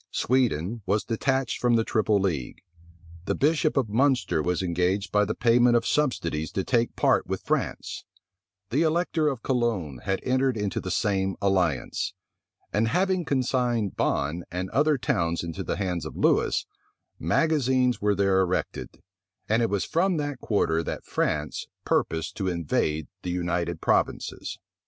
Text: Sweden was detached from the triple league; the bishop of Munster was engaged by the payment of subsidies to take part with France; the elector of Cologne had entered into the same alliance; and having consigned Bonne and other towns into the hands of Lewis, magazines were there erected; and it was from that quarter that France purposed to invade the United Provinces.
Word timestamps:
Sweden 0.09 0.81
was 0.87 1.03
detached 1.03 1.59
from 1.61 1.75
the 1.75 1.83
triple 1.83 2.19
league; 2.19 2.63
the 3.25 3.35
bishop 3.35 3.77
of 3.77 3.87
Munster 3.87 4.41
was 4.41 4.63
engaged 4.63 5.11
by 5.11 5.25
the 5.25 5.35
payment 5.35 5.75
of 5.75 5.85
subsidies 5.85 6.51
to 6.53 6.63
take 6.63 6.95
part 6.95 7.27
with 7.27 7.43
France; 7.43 8.03
the 8.71 8.81
elector 8.81 9.27
of 9.27 9.43
Cologne 9.43 9.99
had 9.99 10.19
entered 10.23 10.57
into 10.57 10.81
the 10.81 10.89
same 10.89 11.35
alliance; 11.39 12.15
and 12.73 12.87
having 12.87 13.25
consigned 13.25 13.95
Bonne 13.95 14.43
and 14.49 14.71
other 14.71 14.97
towns 14.97 15.43
into 15.43 15.63
the 15.63 15.77
hands 15.77 16.03
of 16.03 16.17
Lewis, 16.17 16.65
magazines 17.19 18.01
were 18.01 18.15
there 18.15 18.39
erected; 18.39 19.03
and 19.47 19.61
it 19.61 19.69
was 19.69 19.85
from 19.85 20.17
that 20.17 20.39
quarter 20.39 20.81
that 20.81 21.05
France 21.05 21.67
purposed 21.85 22.35
to 22.37 22.47
invade 22.47 23.07
the 23.21 23.29
United 23.29 23.81
Provinces. 23.81 24.57